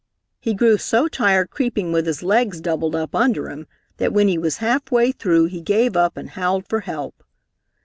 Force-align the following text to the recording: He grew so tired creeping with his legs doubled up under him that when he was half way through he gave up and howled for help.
He 0.39 0.55
grew 0.55 0.79
so 0.79 1.07
tired 1.07 1.51
creeping 1.51 1.91
with 1.91 2.07
his 2.07 2.23
legs 2.23 2.59
doubled 2.59 2.95
up 2.95 3.13
under 3.13 3.49
him 3.51 3.67
that 3.97 4.11
when 4.11 4.27
he 4.27 4.37
was 4.39 4.57
half 4.57 4.89
way 4.91 5.11
through 5.11 5.45
he 5.45 5.61
gave 5.61 5.95
up 5.95 6.17
and 6.17 6.31
howled 6.31 6.67
for 6.67 6.79
help. 6.79 7.23